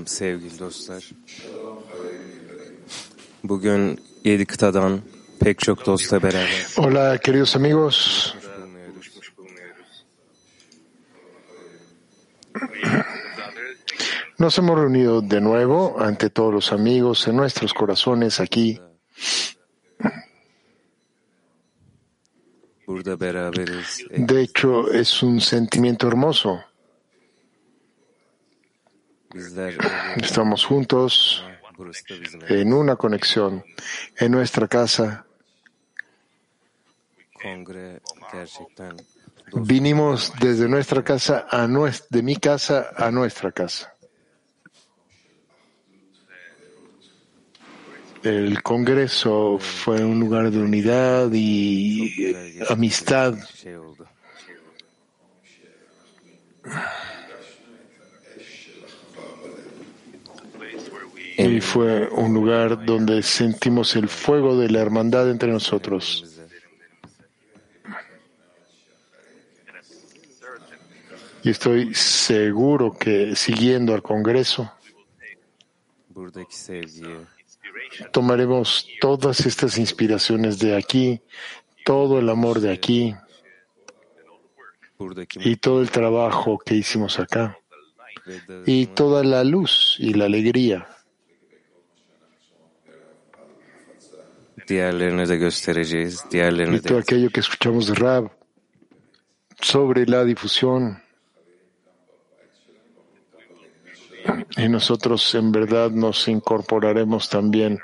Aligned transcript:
Selam 0.00 0.06
sevgili 0.06 0.58
dostlar. 0.58 1.10
Bugün 3.44 4.00
yedi 4.24 4.46
kıtadan 4.46 5.00
pek 5.40 5.58
çok 5.58 5.86
dostla 5.86 6.22
beraber 6.22 6.66
Hola, 6.76 7.18
queridos 7.18 7.56
amigos. 7.56 8.34
Nos 14.38 14.58
hemos 14.58 14.78
reunido 14.78 15.30
de 15.30 15.40
nuevo 15.40 15.96
ante 15.98 16.30
todos 16.30 16.54
los 16.54 16.72
amigos 16.72 17.28
en 17.28 17.36
nuestros 17.36 17.72
corazones 17.72 18.40
aquí. 18.40 18.80
De 24.28 24.40
hecho, 24.42 24.92
es 24.92 25.22
un 25.22 25.40
sentimiento 25.40 26.08
hermoso. 26.08 26.69
Estamos 30.20 30.64
juntos 30.64 31.44
en 32.48 32.72
una 32.72 32.96
conexión 32.96 33.64
en 34.16 34.32
nuestra 34.32 34.66
casa. 34.68 35.24
Vinimos 39.52 40.32
desde 40.40 40.68
nuestra 40.68 41.02
casa 41.02 41.46
a 41.50 41.66
nues- 41.66 42.06
de 42.10 42.22
mi 42.22 42.36
casa 42.36 42.90
a 42.96 43.10
nuestra 43.10 43.50
casa. 43.52 43.94
El 48.22 48.62
Congreso 48.62 49.58
fue 49.58 50.04
un 50.04 50.20
lugar 50.20 50.50
de 50.50 50.58
unidad 50.58 51.30
y 51.32 52.34
amistad. 52.68 53.34
Y 61.50 61.60
fue 61.60 62.08
un 62.08 62.32
lugar 62.32 62.84
donde 62.84 63.22
sentimos 63.22 63.96
el 63.96 64.08
fuego 64.08 64.56
de 64.56 64.70
la 64.70 64.80
hermandad 64.80 65.28
entre 65.28 65.50
nosotros. 65.50 66.40
Y 71.42 71.50
estoy 71.50 71.94
seguro 71.94 72.96
que 72.96 73.34
siguiendo 73.34 73.94
al 73.94 74.02
Congreso 74.02 74.70
tomaremos 78.12 78.86
todas 79.00 79.46
estas 79.46 79.78
inspiraciones 79.78 80.58
de 80.58 80.76
aquí, 80.76 81.20
todo 81.84 82.18
el 82.18 82.28
amor 82.28 82.60
de 82.60 82.72
aquí 82.72 83.14
y 85.36 85.56
todo 85.56 85.80
el 85.80 85.90
trabajo 85.90 86.58
que 86.58 86.74
hicimos 86.74 87.18
acá 87.18 87.58
y 88.66 88.86
toda 88.86 89.24
la 89.24 89.42
luz 89.42 89.96
y 89.98 90.14
la 90.14 90.26
alegría 90.26 90.86
y 96.76 96.80
todo 96.80 96.98
aquello 96.98 97.30
que 97.30 97.40
escuchamos 97.40 97.88
de 97.88 97.94
Rab 97.94 98.30
sobre 99.60 100.06
la 100.06 100.24
difusión. 100.24 101.02
Y 104.56 104.68
nosotros 104.68 105.34
en 105.34 105.50
verdad 105.50 105.90
nos 105.90 106.28
incorporaremos 106.28 107.28
también 107.28 107.78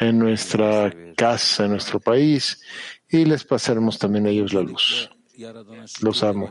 en 0.00 0.18
nuestra 0.18 0.92
casa, 1.16 1.64
en 1.64 1.72
nuestro 1.72 2.00
país, 2.00 2.60
y 3.08 3.24
les 3.24 3.44
pasaremos 3.44 3.98
también 3.98 4.26
a 4.26 4.30
ellos 4.30 4.52
la 4.54 4.62
luz. 4.62 5.10
Los 6.00 6.22
amo. 6.22 6.50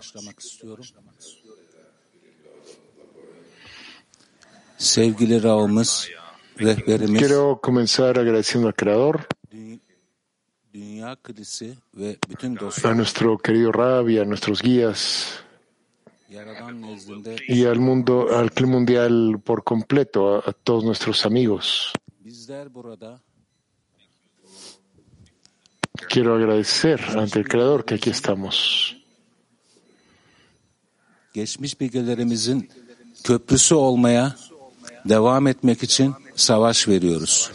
Quiero 6.56 7.60
comenzar 7.62 8.20
agradeciendo 8.20 8.68
al 8.68 8.76
Creador, 8.76 9.28
A 12.84 12.94
nuestro 12.94 13.38
querido 13.38 13.72
Rab 13.72 14.10
y 14.10 14.18
a 14.18 14.26
nuestros 14.26 14.62
guías 14.62 15.44
y 17.48 17.66
al 17.66 17.80
mundo, 17.80 18.36
al 18.36 18.52
clima 18.52 18.74
mundial 18.74 19.40
por 19.44 19.64
completo, 19.64 20.36
a, 20.36 20.50
a 20.50 20.54
todos 20.54 20.84
nuestros 20.84 21.26
amigos. 21.26 21.94
Quiero 26.10 26.36
agradecer 26.36 27.00
ante 27.18 27.40
el 27.40 27.48
Creador 27.48 27.86
que 27.86 27.96
aquí 27.96 28.10
estamos. 28.10 28.96
geçmiş 31.34 31.80
bilgelerimizin 31.80 32.70
köprüsü 33.24 33.76
olmaya 33.76 34.36
devam 35.06 35.48
etmek 35.48 35.84
için 35.84 36.14
savaş 36.36 36.88
veriyoruz. 36.88 37.52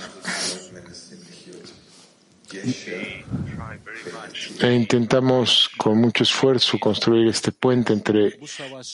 E 4.60 4.72
intentamos 4.72 5.68
con 5.78 5.98
mucho 5.98 6.22
esfuerzo 6.22 6.78
construir 6.78 7.28
este 7.28 7.52
puente 7.52 7.92
entre 7.92 8.38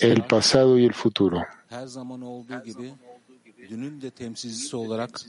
el 0.01 0.23
pasado 0.25 0.79
y 0.79 0.85
el 0.85 0.93
futuro. 0.93 1.43
her 1.75 1.87
zaman 1.87 2.23
olduğu 2.23 2.65
gibi 2.65 2.93
dünün 3.71 4.03
de 4.03 4.11
temsilcisi 4.11 4.77
olarak 4.77 5.21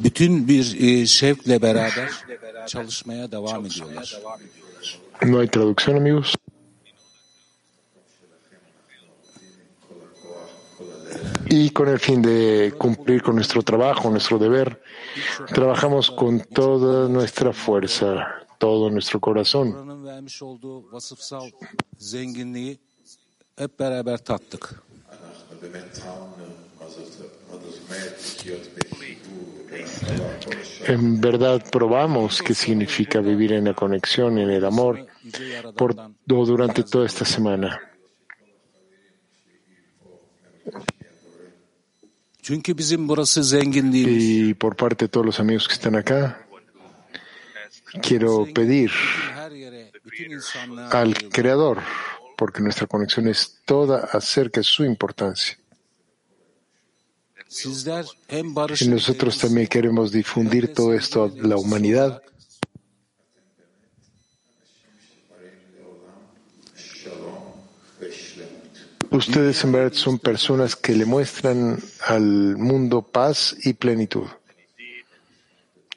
bütün 0.00 0.48
bir 0.48 0.80
e, 0.80 1.06
şevkle 1.06 1.62
beraber 1.62 2.10
çalışmaya 2.66 3.32
devam 3.32 3.66
ediyorlar. 3.66 4.20
No 5.22 5.38
hay 5.38 5.48
traducción, 5.48 5.96
amigos. 5.96 6.34
Y 11.56 11.70
con 11.70 11.88
el 11.88 12.00
fin 12.00 12.20
de 12.20 12.74
cumplir 12.76 13.22
con 13.22 13.36
nuestro 13.36 13.62
trabajo, 13.62 14.10
nuestro 14.10 14.40
deber, 14.40 14.82
trabajamos 15.46 16.10
con 16.10 16.40
toda 16.40 17.08
nuestra 17.08 17.52
fuerza, 17.52 18.26
todo 18.58 18.90
nuestro 18.90 19.20
corazón. 19.20 19.70
En 30.88 31.20
verdad 31.20 31.64
probamos 31.70 32.42
qué 32.42 32.52
significa 32.52 33.20
vivir 33.20 33.52
en 33.52 33.66
la 33.66 33.74
conexión, 33.74 34.38
en 34.38 34.50
el 34.50 34.64
amor, 34.64 35.06
por, 35.76 35.94
durante 36.26 36.82
toda 36.82 37.06
esta 37.06 37.24
semana. 37.24 37.93
Y 43.98 44.54
por 44.54 44.76
parte 44.76 45.06
de 45.06 45.08
todos 45.08 45.24
los 45.24 45.40
amigos 45.40 45.66
que 45.66 45.72
están 45.72 45.96
acá, 45.96 46.46
quiero 48.02 48.46
pedir 48.54 48.90
al. 50.90 51.14
Creador, 51.30 51.78
porque 52.36 52.60
nuestra 52.60 52.86
conexión 52.86 53.28
es 53.28 53.60
toda 53.64 54.10
acerca 54.12 54.60
de 54.60 54.64
su 54.64 54.84
importancia. 54.84 55.58
Y 58.80 58.88
nosotros 58.88 59.38
también 59.38 59.66
queremos 59.66 60.12
difundir 60.12 60.74
todo 60.74 60.92
esto 60.92 61.24
a 61.24 61.46
la 61.46 61.56
humanidad 61.56 62.20
Ustedes 69.10 69.62
en 69.64 69.72
verdad 69.72 69.92
son 69.92 70.18
personas 70.18 70.76
que 70.76 70.94
le 70.94 71.04
muestran 71.04 71.78
al 72.06 72.56
mundo 72.56 73.02
paz 73.02 73.56
y 73.64 73.74
plenitud. 73.74 74.26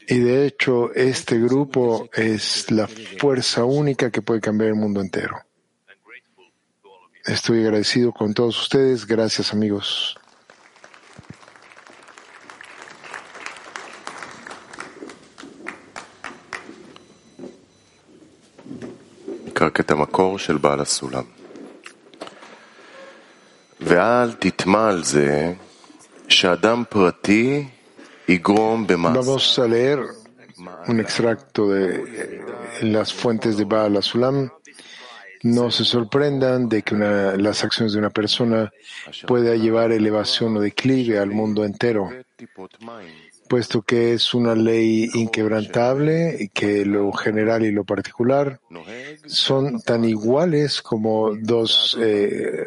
Y 0.08 0.20
de 0.20 0.46
hecho, 0.46 0.94
este 0.94 1.38
grupo 1.40 2.10
es 2.14 2.72
la 2.72 2.88
fuerza 2.88 3.66
única 3.66 4.10
que 4.10 4.22
puede 4.22 4.40
cambiar 4.40 4.70
el 4.70 4.76
mundo 4.76 5.02
entero. 5.02 5.38
Estoy 7.26 7.60
agradecido 7.64 8.14
con 8.14 8.34
todos 8.34 8.58
ustedes. 8.62 9.06
Gracias, 9.06 9.52
amigos. 9.52 10.18
Vamos 29.14 29.58
a 29.60 29.68
leer 29.68 30.00
un 30.88 31.00
extracto 31.00 31.70
de 31.70 32.44
las 32.82 33.14
fuentes 33.14 33.56
de 33.58 33.64
Baal 33.64 34.02
Sulam. 34.04 34.50
No 35.44 35.72
se 35.72 35.86
sorprendan 35.86 36.68
de 36.68 36.82
que 36.82 36.96
las 36.96 37.64
acciones 37.64 37.94
de 37.94 38.00
una 38.00 38.10
persona 38.10 38.72
pueda 39.26 39.56
llevar 39.56 39.92
elevación 39.92 40.58
o 40.58 40.60
declive 40.60 41.20
al 41.20 41.30
mundo 41.30 41.64
entero 41.64 42.10
puesto 43.48 43.82
que 43.82 44.14
es 44.14 44.34
una 44.34 44.56
ley 44.56 45.10
inquebrantable 45.14 46.38
y 46.40 46.50
que 46.50 46.86
lo 46.86 47.12
general 47.12 47.66
y 47.66 47.72
lo 47.72 47.84
particular 47.84 48.60
son 49.26 49.82
tan 49.82 50.04
iguales 50.06 50.82
como 50.82 51.36
dos, 51.36 51.98
eh, 52.00 52.66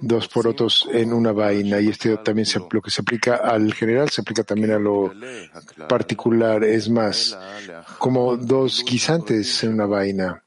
dos 0.00 0.28
porotos 0.28 0.88
en 0.92 1.12
una 1.12 1.32
vaina. 1.32 1.80
Y 1.80 1.88
esto 1.88 2.18
también 2.20 2.46
lo 2.70 2.82
que 2.82 2.90
se 2.90 3.02
aplica 3.02 3.36
al 3.36 3.72
general 3.74 4.10
se 4.10 4.20
aplica 4.20 4.44
también 4.44 4.72
a 4.72 4.78
lo 4.78 5.12
particular. 5.88 6.64
Es 6.64 6.88
más, 6.88 7.38
como 7.98 8.36
dos 8.36 8.84
guisantes 8.84 9.64
en 9.64 9.74
una 9.74 9.86
vaina. 9.86 10.42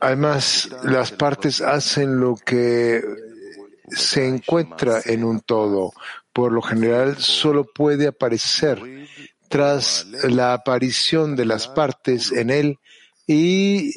Además, 0.00 0.70
las 0.84 1.12
partes 1.12 1.60
hacen 1.60 2.20
lo 2.20 2.36
que 2.36 3.02
se 3.88 4.26
encuentra 4.26 5.00
en 5.04 5.24
un 5.24 5.40
todo, 5.40 5.92
por 6.32 6.52
lo 6.52 6.62
general 6.62 7.16
solo 7.18 7.64
puede 7.64 8.08
aparecer 8.08 8.80
tras 9.48 10.06
la 10.22 10.52
aparición 10.52 11.34
de 11.36 11.44
las 11.44 11.68
partes 11.68 12.30
en 12.32 12.50
él 12.50 12.78
y 13.26 13.92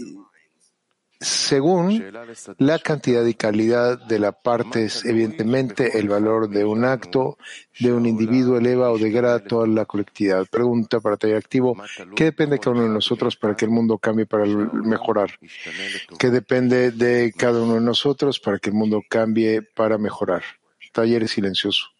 según 1.24 2.04
la 2.58 2.80
cantidad 2.80 3.26
y 3.26 3.34
calidad 3.34 3.98
de 3.98 4.20
las 4.20 4.36
partes, 4.44 5.06
evidentemente 5.06 5.98
el 5.98 6.10
valor 6.10 6.50
de 6.50 6.66
un 6.66 6.84
acto 6.84 7.38
de 7.80 7.94
un 7.94 8.06
individuo 8.06 8.58
eleva 8.58 8.92
o 8.92 8.98
degrada 8.98 9.40
toda 9.40 9.66
la 9.68 9.86
colectividad. 9.86 10.46
Pregunta 10.52 11.00
para 11.00 11.16
taller 11.16 11.38
activo, 11.38 11.78
¿qué 12.16 12.26
depende 12.26 12.56
de 12.56 12.60
cada 12.60 12.76
uno 12.76 12.84
de 12.84 12.94
nosotros 12.94 13.38
para 13.38 13.56
que 13.56 13.66
el 13.66 13.72
mundo 13.72 13.98
cambie 13.98 14.26
para 14.26 14.46
mejorar? 14.46 15.32
¿Qué 16.20 16.30
depende 16.30 16.92
de 16.92 17.34
cada 17.38 17.62
uno 17.62 17.76
de 17.76 17.82
nosotros 17.82 18.40
para 18.40 18.60
que 18.60 18.70
el 18.70 18.76
mundo 18.76 19.02
cambie 19.08 19.62
para 19.62 19.98
mejorar? 19.98 20.44
Taller 20.92 21.28
silencioso. 21.28 21.94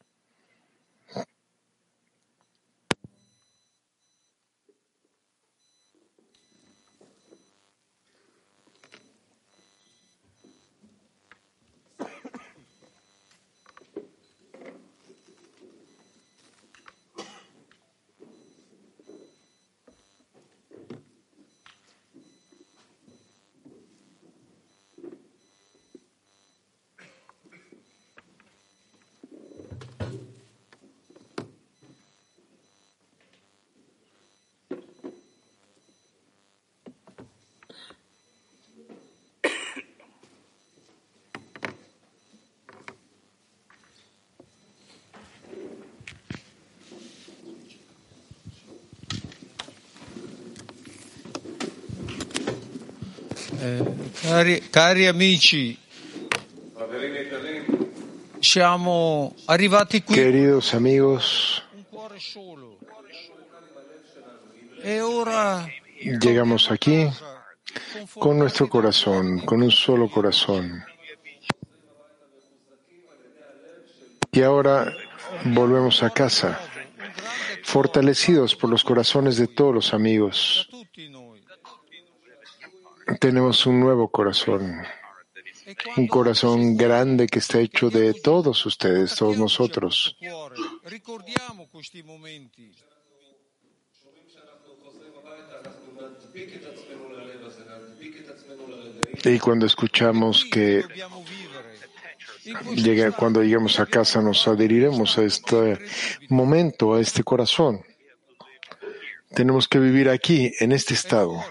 Cari, 54.22 54.60
cari 54.70 55.08
amici, 55.08 55.78
siamo 58.40 59.34
arrivati 59.46 60.04
qui 60.04 60.16
Queridos 60.16 60.74
amigos, 60.74 61.64
un 61.76 61.86
cuore 61.90 62.20
solo. 62.20 62.78
E 64.82 65.00
ora 65.00 65.66
llegamos 66.02 66.70
aquí 66.70 67.08
con 68.14 68.20
con 68.20 68.38
nuestro 68.38 68.68
corazón, 68.68 69.40
con 69.46 69.64
un 69.64 69.72
solo 69.72 70.10
corazón. 70.10 70.84
Y 74.32 74.42
ahora 74.42 74.94
volvemos 75.46 76.04
a 76.04 76.10
casa, 76.10 76.60
fortalecidos 77.64 78.56
por 78.56 78.70
los 78.70 78.84
corazones 78.84 79.38
de 79.38 79.48
todos 79.48 79.74
los 79.74 79.94
amigos. 79.94 80.68
Tenemos 83.24 83.66
un 83.66 83.80
nuevo 83.80 84.10
corazón, 84.10 84.84
un 85.96 86.08
corazón 86.08 86.76
grande 86.76 87.26
que 87.28 87.40
está 87.40 87.62
hecho 87.62 87.90
de 87.90 88.14
todos 88.14 88.66
ustedes, 88.66 89.16
todos 89.16 89.38
nosotros. 89.38 90.18
Y 99.24 99.40
cuando 99.40 99.68
escuchamos 99.68 100.44
que 100.44 100.84
llega, 102.76 103.12
cuando 103.14 103.42
lleguemos 103.42 103.80
a 103.80 103.86
casa 103.86 104.22
nos 104.22 104.46
adheriremos 104.50 105.18
a 105.18 105.24
este 105.24 105.80
momento, 106.28 106.96
a 106.96 107.00
este 107.00 107.24
corazón. 107.24 107.86
Tenemos 109.34 109.70
que 109.70 109.80
vivir 109.80 110.10
aquí, 110.10 110.52
en 110.60 110.74
este 110.74 110.94
estado. 110.94 111.42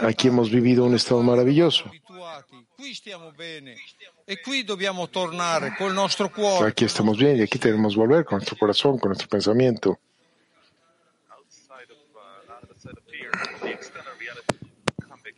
Aquí 0.00 0.28
hemos 0.28 0.50
vivido 0.50 0.84
un 0.84 0.94
estado 0.94 1.22
maravilloso. 1.22 1.84
abituati, 1.86 2.66
qui 2.76 2.94
stiamo 2.94 3.32
bene 3.32 3.76
e 4.24 4.40
qui 4.40 4.64
dobbiamo 4.64 5.08
tornare 5.08 5.74
col 5.76 5.92
nostro 5.92 6.30
cuore. 6.30 6.68
Aquí 6.68 6.84
estamos 6.84 7.16
bien 7.16 7.36
y 7.36 7.42
aquí 7.42 7.58
tenemos 7.58 7.94
que 7.94 8.00
volver 8.00 8.24
con 8.24 8.38
nuestro 8.38 8.56
corazón, 8.56 8.98
con 8.98 9.10
nuestro 9.10 9.28
pensamiento. 9.28 9.98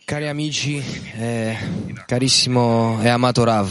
Cari 0.04 0.26
amici, 0.26 0.82
eh, 1.14 1.56
carissimo 2.04 2.98
e 3.00 3.08
amato 3.08 3.44
Rav, 3.44 3.70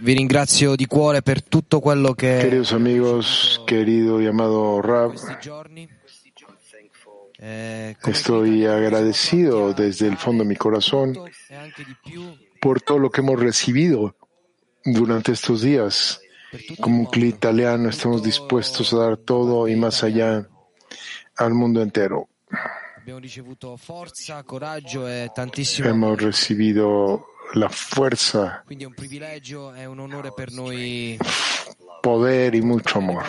vi 0.00 0.12
ringrazio 0.12 0.76
di 0.76 0.86
cuore 0.86 1.20
per 1.20 1.42
tutto 1.42 1.80
quello 1.80 2.14
che 2.14 2.38
Queridos 2.40 2.72
amigos, 2.72 3.60
querido 3.66 4.20
y 4.20 4.26
amado 4.26 4.80
Rab, 4.80 5.14
estoy 7.40 8.66
agradecido 8.66 9.72
desde 9.72 10.08
el 10.08 10.16
fondo 10.16 10.44
de 10.44 10.48
mi 10.48 10.56
corazón 10.56 11.16
por 12.60 12.80
todo 12.82 12.98
lo 12.98 13.10
que 13.10 13.20
hemos 13.22 13.40
recibido 13.40 14.14
durante 14.84 15.32
estos 15.32 15.62
días 15.62 16.20
Como 16.80 17.00
un 17.00 17.06
cli 17.06 17.28
italiano 17.28 17.88
estamos 17.88 18.22
dispuestos 18.22 18.92
a 18.92 18.98
dar 18.98 19.16
todo 19.16 19.68
y 19.68 19.76
más 19.76 20.02
allá 20.02 20.48
al 21.36 21.54
mundo 21.54 21.80
entero. 21.80 22.28
Hemos 25.84 26.20
recibido 26.20 27.26
la 27.54 27.68
fuerza, 27.68 28.64
Poder 32.02 32.54
y 32.54 32.62
mucho 32.62 32.98
amor. 32.98 33.24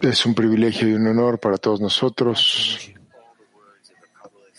Es 0.00 0.26
un 0.26 0.34
privilegio 0.34 0.88
y 0.88 0.92
un 0.92 1.06
honor 1.06 1.38
para 1.38 1.56
todos 1.56 1.80
nosotros 1.80 2.92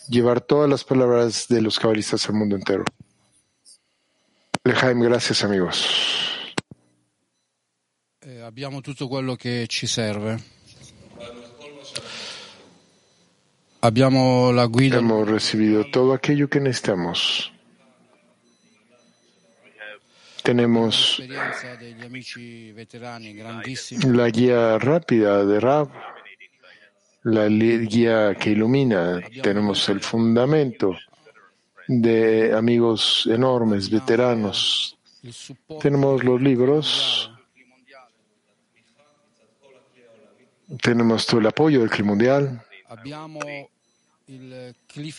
llevar 0.09 0.41
todas 0.41 0.69
las 0.69 0.83
palabras 0.83 1.47
de 1.47 1.61
los 1.61 1.79
cabalistas 1.79 2.27
al 2.27 2.35
mundo 2.35 2.55
entero. 2.55 2.83
Lejaim, 4.63 4.99
gracias 4.99 5.43
amigos. 5.43 5.87
Eh, 8.21 8.41
abbiamo 8.41 8.81
tutto 8.81 9.07
quello 9.07 9.35
che 9.35 9.65
ci 9.67 9.87
serve. 9.87 10.37
Abbiamo 13.81 14.51
la 14.51 14.67
guida, 14.67 14.97
Hemos 14.97 15.25
recibido 15.27 15.85
todo 15.89 16.13
aquello 16.13 16.49
que 16.49 16.59
necesitamos. 16.59 17.53
Tenemos 20.49 21.21
la 24.07 24.29
guía 24.29 24.79
rápida 24.79 25.45
de 25.45 25.59
Rab, 25.59 25.89
la 27.21 27.47
guía 27.47 28.33
que 28.33 28.49
ilumina. 28.49 29.21
Tenemos 29.43 29.87
el 29.89 29.99
fundamento 29.99 30.97
de 31.87 32.51
amigos 32.51 33.29
enormes, 33.31 33.91
veteranos. 33.91 34.97
Tenemos 35.79 36.23
los 36.23 36.41
libros, 36.41 37.31
tenemos 40.81 41.27
todo 41.27 41.41
el 41.41 41.45
apoyo 41.45 41.81
del 41.81 42.03
Mundial, 42.03 42.59
CLI 44.87 45.11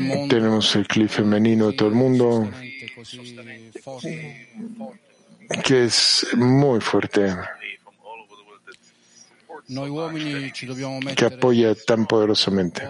mondo. 0.00 0.34
tenemos 0.34 0.74
el 0.74 0.86
Club 0.86 1.08
femenino 1.08 1.70
de 1.70 1.72
todo 1.74 1.88
el 1.88 1.94
mundo. 1.94 2.50
Que 5.64 5.84
es 5.84 6.26
muy 6.36 6.80
fuerte, 6.80 7.34
que 11.16 11.24
apoya 11.24 11.74
tan 11.74 12.06
poderosamente. 12.06 12.82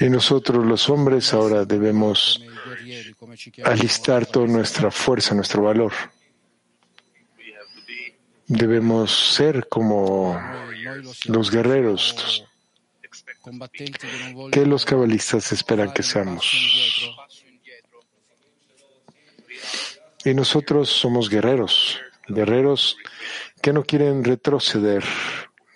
Y 0.00 0.08
nosotros 0.10 0.66
los 0.66 0.88
hombres 0.90 1.32
ahora 1.32 1.64
debemos 1.64 2.42
alistar 3.64 4.26
toda 4.26 4.46
nuestra 4.46 4.90
fuerza, 4.90 5.34
nuestro 5.34 5.62
valor. 5.62 5.92
Debemos 8.46 9.34
ser 9.34 9.68
como 9.68 10.38
los 11.26 11.50
guerreros 11.50 12.44
que 14.50 14.66
los 14.66 14.84
cabalistas 14.84 15.52
esperan 15.52 15.92
que 15.92 16.02
seamos. 16.02 16.50
Y 20.24 20.34
nosotros 20.34 20.88
somos 20.88 21.28
guerreros, 21.28 22.00
guerreros 22.28 22.96
que 23.60 23.72
no 23.72 23.82
quieren 23.82 24.22
retroceder 24.22 25.02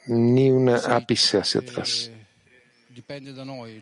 ni 0.06 0.50
un 0.50 0.68
ápice 0.68 1.38
hacia 1.38 1.60
atrás. 1.60 2.10
Eh, 2.10 3.06
noi 3.44 3.80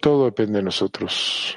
Todo 0.00 0.24
depende 0.26 0.58
de 0.58 0.64
nosotros. 0.64 1.56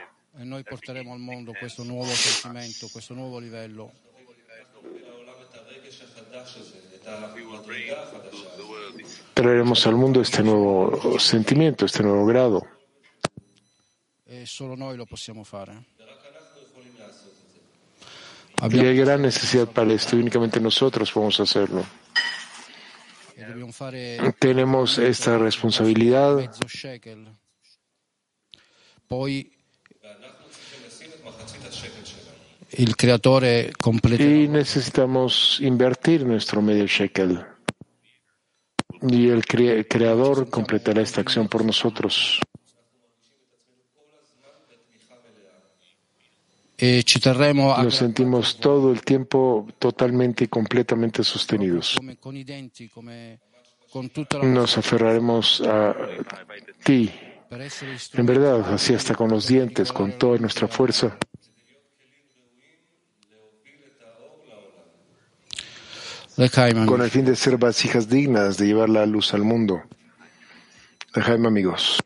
Noi 7.04 7.42
porteremo 9.34 9.74
al 9.86 9.96
mundo 9.96 10.22
este 10.22 10.44
nuevo 10.44 11.18
sentimiento, 11.18 11.86
este 11.86 12.04
nuevo 12.04 12.26
grado. 12.26 12.68
E 14.26 14.46
solo 14.46 14.76
noi 14.76 14.96
lo 14.96 15.06
possiamo 15.06 15.44
fare. 15.44 15.86
Y 18.70 18.80
hay 18.80 18.96
gran 18.96 19.22
necesidad 19.22 19.68
para 19.68 19.92
esto 19.92 20.16
y 20.16 20.20
únicamente 20.20 20.60
nosotros 20.60 21.12
podemos 21.12 21.40
hacerlo. 21.40 21.84
e 23.36 24.34
Tenemos 24.38 25.00
esta 25.00 25.38
responsabilidad 25.40 26.48
il 32.78 32.96
creatore 32.96 33.72
completerà 33.78 34.30
y 34.30 34.48
necesitamos 34.48 35.60
invertir 35.62 36.26
nuestro 36.26 36.62
medio 36.62 36.86
shekel. 36.88 37.46
Y 39.02 39.30
el 39.30 39.44
cre- 39.44 39.86
creador 39.88 40.50
completará 40.50 41.02
esta 41.02 41.22
acción 41.22 41.48
por 41.48 41.66
nosotros. 41.66 42.40
e 46.84 47.04
a 47.24 47.84
Nos 47.84 47.96
sentimos 47.96 48.58
todo 48.58 48.92
el 48.92 49.02
tiempo 49.04 49.68
totalmente 49.78 50.46
y 50.46 50.48
completamente 50.48 51.24
sostenidos. 51.24 51.96
Nos 54.42 54.78
aferraremos 54.80 55.62
a 55.62 55.96
ti, 56.84 57.12
en 58.14 58.26
verdad, 58.26 58.74
así 58.74 58.96
hasta 58.96 59.14
con 59.14 59.30
los 59.30 59.46
dientes, 59.48 59.92
con 59.92 60.18
toda 60.18 60.40
nuestra 60.40 60.68
fuerza, 60.68 61.18
con 66.87 67.01
el 67.01 67.11
fin 67.11 67.25
de 67.25 67.35
ser 67.35 67.57
vasijas 67.57 68.09
dignas 68.09 68.59
de 68.59 68.67
llevar 68.67 68.89
la 68.89 69.07
luz 69.07 69.33
al 69.33 69.43
mundo. 69.43 69.83
Jaime, 71.15 71.49
amigos. 71.49 72.01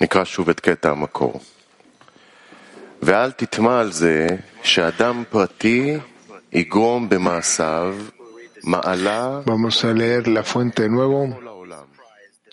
נקרא 0.00 0.24
שוב 0.24 0.50
את 0.50 0.60
קטע 0.60 0.90
המקור. 0.90 1.40
ואל 3.02 3.30
תטמע 3.32 3.80
על 3.80 3.92
זה 3.92 4.26
שאדם 4.62 5.22
פרטי 5.30 5.96
יגרום 6.52 7.08
במעשיו 7.08 7.94
מעלה 7.98 8.13
Vamos 9.45 9.85
a 9.85 9.93
leer 9.93 10.27
la 10.27 10.43
fuente 10.43 10.83
de 10.83 10.89
nuevo. 10.89 11.39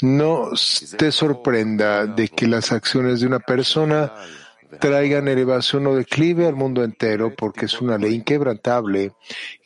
No 0.03 0.51
te 0.99 1.13
sorprenda 1.13 2.07
de 2.07 2.29
que 2.29 2.47
las 2.47 2.73
acciones 2.73 3.21
de 3.21 3.27
una 3.27 3.39
persona 3.39 4.13
traigan 4.81 5.29
elevación 5.29 5.87
o 5.87 5.95
declive 5.95 6.47
al 6.47 6.57
mundo 6.57 6.83
entero, 6.83 7.35
porque 7.35 7.67
es 7.67 7.81
una 7.81 7.99
ley 7.99 8.15
inquebrantable, 8.15 9.13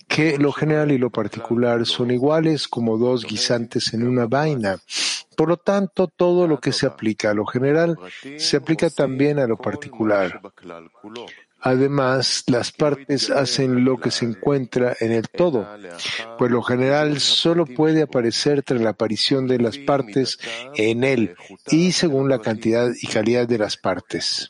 que 0.07 0.39
lo 0.39 0.53
general 0.53 0.93
y 0.93 0.99
lo 0.99 1.11
particular 1.11 1.85
son 1.87 2.11
iguales 2.11 2.69
como 2.69 2.97
dos 2.97 3.25
guisantes 3.25 3.93
en 3.95 4.07
una 4.07 4.27
vaina. 4.27 4.79
Por 5.37 5.49
lo 5.49 5.57
tanto, 5.57 6.07
todo 6.09 6.47
lo 6.47 6.61
que 6.61 6.73
se 6.73 6.87
aplica 6.87 7.31
a 7.31 7.35
lo 7.35 7.45
general 7.45 7.99
se 8.39 8.57
aplica 8.57 8.89
también 8.89 9.39
a 9.39 9.47
lo 9.47 9.57
particular. 9.57 10.41
שבכלל 11.66 11.66
כולו. 11.66 11.66
Además, 11.66 12.44
las 12.48 12.72
partes 12.72 13.30
hacen 13.30 13.86
lo 13.86 14.00
que 14.00 14.10
se 14.10 14.26
encuentra 14.26 14.96
en 15.00 15.12
el 15.12 15.30
todo, 15.30 15.68
pues 16.38 16.50
lo 16.52 16.64
general 16.64 17.20
solo 17.20 17.68
puede 17.68 18.02
aparecer 18.02 18.64
tras 18.64 18.82
la 18.82 18.90
aparición 18.92 19.46
de 19.48 19.60
las 19.60 19.78
partes 19.78 20.40
en 20.76 21.04
él 21.04 21.36
y 21.68 21.92
según 21.92 22.30
la 22.30 22.40
cantidad 22.40 22.90
y 23.00 23.06
calidad 23.06 23.48
de 23.48 23.60
las 23.60 23.78
partes. 23.78 24.48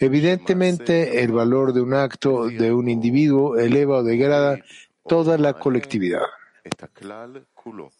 Evidentemente, 0.00 1.22
el 1.22 1.30
valor 1.30 1.72
de 1.72 1.82
un 1.82 1.94
acto 1.94 2.48
de 2.48 2.72
un 2.72 2.88
individuo 2.88 3.56
eleva 3.56 3.98
o 3.98 4.02
degrada 4.02 4.58
toda 5.06 5.38
la 5.38 5.52
colectividad. 5.54 6.26
את 6.66 6.82
הכלל 6.82 7.38
כולו. 7.54 7.90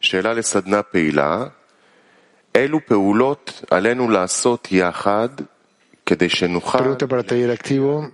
שאלה 0.00 0.34
לסדנה 0.34 0.82
פעילה, 0.82 1.46
אילו 2.56 2.86
פעולות 2.86 3.62
עלינו 3.70 4.10
לעשות 4.10 4.68
יחד 4.72 5.28
כדי 5.28 5.44
שנוכל... 5.44 5.49
Pregunta 6.17 7.07
para 7.07 7.23
taller 7.23 7.51
activo. 7.51 8.11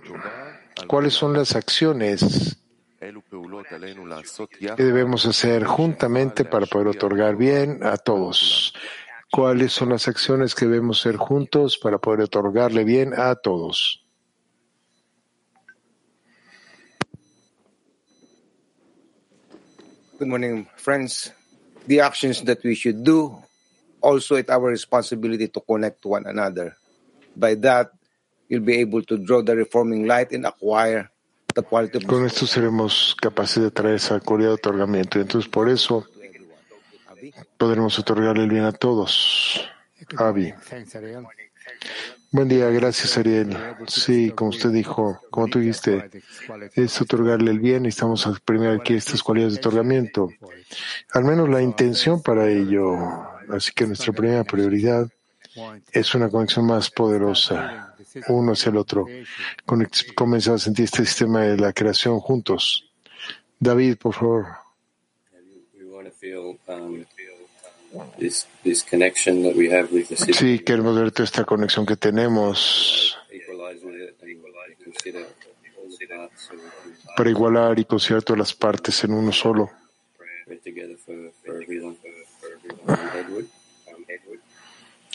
¿Cuáles 0.86 1.14
son 1.14 1.32
las 1.32 1.56
acciones 1.56 2.56
que 2.98 4.82
debemos 4.84 5.26
hacer 5.26 5.64
juntamente 5.64 6.44
para 6.44 6.66
poder 6.66 6.88
otorgar 6.88 7.36
bien 7.36 7.80
a 7.82 7.96
todos? 7.96 8.74
¿Cuáles 9.30 9.72
son 9.72 9.90
las 9.90 10.08
acciones 10.08 10.54
que 10.54 10.66
debemos 10.66 11.00
hacer 11.00 11.16
juntos 11.16 11.78
para 11.78 11.98
poder 11.98 12.22
otorgarle 12.22 12.84
bien 12.84 13.12
a 13.16 13.34
todos? 13.34 14.04
Good 20.18 20.28
morning, 20.28 20.66
friends. 20.76 21.32
The 21.86 22.00
actions 22.00 22.42
that 22.44 22.58
we 22.64 22.74
should 22.74 23.04
do 23.04 23.38
also 24.00 24.36
at 24.36 24.50
our 24.50 24.70
responsibility 24.70 25.48
to 25.48 25.60
connect 25.60 26.02
to 26.02 26.08
one 26.08 26.26
another. 26.26 26.76
By 27.38 27.54
that, 27.60 27.92
you'll 28.48 28.64
be 28.64 28.80
able 28.80 29.02
to 29.04 29.16
draw 29.16 29.42
the 29.42 29.54
reforming 29.54 30.06
light 30.06 30.32
and 30.32 30.44
acquire 30.44 31.10
the 31.54 31.62
quality 31.62 31.98
of 31.98 32.04
Con 32.06 32.26
esto 32.26 32.46
seremos 32.46 33.14
capaces 33.20 33.62
de 33.62 33.70
traer 33.70 33.94
esa 33.94 34.18
cualidad 34.20 34.50
de 34.50 34.54
otorgamiento. 34.54 35.18
Y 35.18 35.22
entonces 35.22 35.48
por 35.48 35.68
eso 35.68 36.04
podremos 37.56 37.98
otorgarle 37.98 38.44
el 38.44 38.50
bien 38.50 38.64
a 38.64 38.72
todos. 38.72 39.68
Avi. 40.16 40.52
Buen 42.30 42.48
día, 42.48 42.68
gracias 42.70 43.16
Ariel. 43.16 43.56
Sí, 43.86 44.30
como 44.30 44.50
usted 44.50 44.70
dijo, 44.70 45.20
como 45.30 45.46
tú 45.46 45.60
dijiste, 45.60 46.10
es 46.74 47.00
otorgarle 47.00 47.50
el 47.52 47.60
bien 47.60 47.86
y 47.86 47.88
estamos 47.88 48.26
a 48.26 48.34
primero 48.44 48.72
aquí 48.72 48.94
estas 48.94 49.22
cualidades 49.22 49.54
de 49.54 49.60
otorgamiento. 49.60 50.28
Al 51.12 51.24
menos 51.24 51.48
la 51.48 51.62
intención 51.62 52.20
para 52.22 52.48
ello. 52.48 52.96
Así 53.48 53.72
que 53.74 53.86
nuestra 53.86 54.12
primera 54.12 54.44
prioridad 54.44 55.08
es 55.92 56.14
una 56.14 56.28
conexión 56.28 56.66
más 56.66 56.90
poderosa, 56.90 57.94
uno 58.28 58.52
hacia 58.52 58.70
el 58.70 58.76
otro. 58.76 59.06
Comenzar 60.14 60.54
a 60.54 60.58
sentir 60.58 60.84
este 60.84 61.04
sistema 61.04 61.42
de 61.42 61.56
la 61.56 61.72
creación 61.72 62.20
juntos. 62.20 62.90
David, 63.58 63.96
por 63.96 64.14
favor. 64.14 64.46
Sí, 70.32 70.58
queremos 70.60 70.96
ver 70.96 71.10
toda 71.10 71.24
esta 71.24 71.44
conexión 71.44 71.86
que 71.86 71.96
tenemos 71.96 73.18
para 77.16 77.30
igualar 77.30 77.78
y 77.78 77.84
considerar 77.84 78.22
todas 78.22 78.38
las 78.38 78.54
partes 78.54 79.02
en 79.04 79.12
uno 79.12 79.32
solo. 79.32 79.70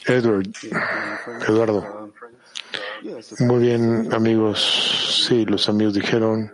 Edward, 0.06 0.50
Eduardo. 1.48 2.12
Muy 3.40 3.60
bien, 3.60 4.14
amigos. 4.14 5.26
Sí, 5.28 5.46
los 5.46 5.68
amigos 5.70 5.94
dijeron, 5.94 6.52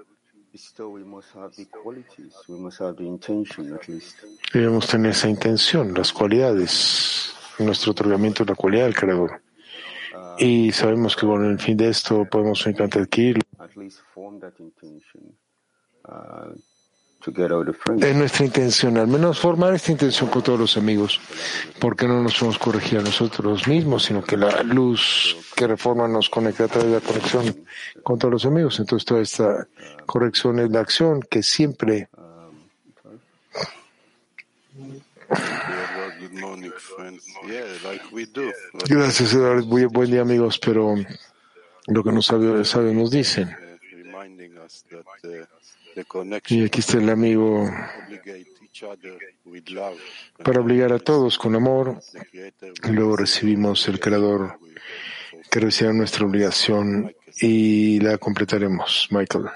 debemos 4.53 4.87
tener 4.87 5.11
esa 5.11 5.29
intención, 5.29 5.93
las 5.93 6.11
cualidades, 6.11 7.33
nuestro 7.59 7.91
otorgamiento 7.91 8.43
de 8.43 8.51
la 8.51 8.55
cualidad 8.55 8.85
del 8.85 8.95
Creador. 8.95 9.41
Y 10.37 10.71
sabemos 10.71 11.15
que 11.15 11.25
con 11.25 11.45
el 11.45 11.59
fin 11.59 11.77
de 11.77 11.89
esto 11.89 12.25
podemos 12.25 12.65
únicamente 12.65 12.99
adquirirlo. 12.99 13.43
Es 18.01 18.15
nuestra 18.15 18.45
intención, 18.45 18.97
al 18.97 19.07
menos 19.07 19.39
formar 19.39 19.73
esta 19.73 19.91
intención 19.91 20.29
con 20.29 20.41
todos 20.41 20.57
los 20.57 20.77
amigos, 20.77 21.19
porque 21.79 22.07
no 22.07 22.23
nos 22.23 22.37
podemos 22.37 22.57
corregir 22.57 22.99
a 22.99 23.01
nosotros 23.01 23.67
mismos, 23.67 24.03
sino 24.03 24.23
que 24.23 24.37
la 24.37 24.63
luz 24.63 25.35
que 25.55 25.67
reforma 25.67 26.07
nos 26.07 26.29
conecta 26.29 26.63
a 26.63 26.67
través 26.69 26.89
de 26.89 26.95
la 26.95 27.01
conexión 27.01 27.65
con 28.03 28.17
todos 28.17 28.31
los 28.31 28.45
amigos. 28.45 28.79
Entonces 28.79 29.05
toda 29.05 29.21
esta 29.21 29.67
corrección 30.05 30.59
es 30.59 30.71
la 30.71 30.79
acción 30.79 31.21
que 31.21 31.43
siempre. 31.43 32.07
Gracias, 38.87 39.33
Eduardo. 39.33 39.65
Buen 39.89 40.11
día, 40.11 40.21
amigos. 40.21 40.57
Pero 40.59 40.95
lo 41.87 42.03
que 42.03 42.11
no 42.11 42.21
sabe, 42.21 42.63
sabe 42.63 42.93
nos 42.93 43.11
dicen. 43.11 43.55
Y 46.55 46.65
aquí 46.65 46.79
está 46.79 46.97
el 46.97 47.09
amigo 47.09 47.69
para 50.43 50.61
obligar 50.61 50.93
a 50.93 50.99
todos 50.99 51.37
con 51.37 51.55
amor. 51.55 51.99
Luego 52.91 53.17
recibimos 53.17 53.87
el 53.87 53.99
Creador 53.99 54.59
que 55.51 55.59
recibirá 55.59 55.93
nuestra 55.93 56.25
obligación 56.25 57.13
y 57.41 57.99
la 58.01 58.17
completaremos. 58.17 59.07
Michael. 59.11 59.45
Uh. 59.45 59.49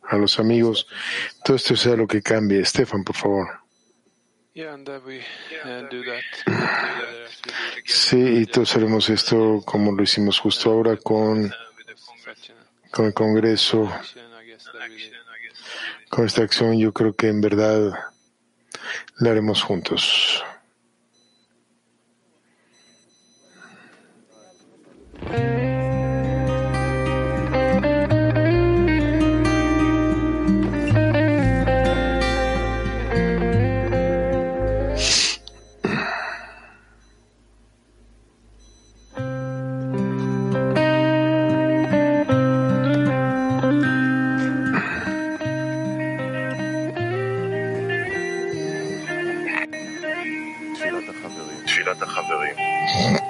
a 0.09 0.17
los 0.17 0.39
amigos. 0.39 0.87
Todo 1.45 1.57
esto 1.57 1.75
sea 1.75 1.97
lo 1.97 2.07
que 2.07 2.23
cambie. 2.23 2.61
Estefan, 2.61 3.03
por 3.03 3.17
favor. 3.17 3.49
Sí, 7.85 8.17
y 8.17 8.47
todos 8.47 8.75
haremos 8.75 9.11
esto 9.11 9.61
como 9.67 9.93
lo 9.93 10.03
hicimos 10.03 10.39
justo 10.39 10.71
ahora 10.71 10.97
con, 10.97 11.53
con 12.91 13.05
el 13.05 13.13
Congreso, 13.13 13.93
con 16.09 16.25
esta 16.25 16.43
acción. 16.43 16.79
Yo 16.79 16.95
creo 16.95 17.13
que 17.13 17.29
en 17.29 17.43
verdad 17.43 17.93
la 19.19 19.31
haremos 19.31 19.63
juntos. 19.63 20.43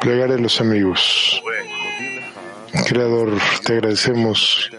Plegar 0.06 0.30
de 0.30 0.38
los 0.38 0.60
amigos. 0.60 1.42
Creador, 2.86 3.32
te 3.64 3.72
agradecemos 3.72 4.70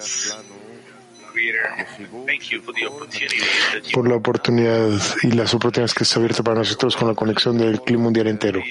por 3.93 4.07
la 4.07 4.15
oportunidad 4.15 4.87
y 5.23 5.31
las 5.31 5.53
oportunidades 5.53 5.93
que 5.93 6.05
se 6.05 6.17
ha 6.17 6.19
abierto 6.19 6.45
para 6.45 6.59
nosotros 6.59 6.95
con 6.95 7.09
la 7.09 7.13
conexión 7.13 7.57
del 7.57 7.81
clima 7.81 8.03
mundial 8.03 8.27
entero. 8.27 8.63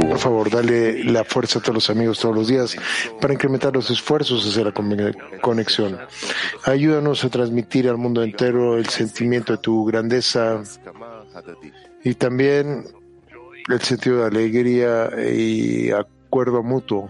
Por 0.00 0.18
favor, 0.18 0.50
dale 0.50 1.04
la 1.04 1.22
fuerza 1.22 1.60
a 1.60 1.62
todos 1.62 1.74
los 1.74 1.90
amigos 1.90 2.18
todos 2.18 2.34
los 2.34 2.48
días 2.48 2.76
para 3.20 3.34
incrementar 3.34 3.72
los 3.72 3.88
esfuerzos 3.92 4.44
hacia 4.44 4.64
la 4.64 4.72
conexión. 5.40 6.00
Ayúdanos 6.64 7.24
a 7.24 7.28
transmitir 7.28 7.88
al 7.88 7.96
mundo 7.96 8.24
entero 8.24 8.76
el 8.76 8.88
sentimiento 8.88 9.52
de 9.52 9.58
tu 9.58 9.84
grandeza 9.84 10.64
y 12.04 12.14
también 12.14 12.84
el 13.68 13.80
sentido 13.80 14.20
de 14.20 14.26
alegría 14.26 15.10
y 15.30 15.90
acuerdo 15.90 16.62
mutuo. 16.62 17.08